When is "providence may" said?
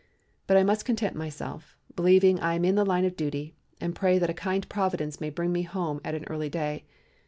4.67-5.29